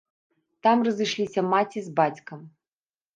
Там 0.67 0.77
разышліся 0.87 1.43
маці 1.51 1.79
з 1.89 1.93
бацькам. 1.99 2.41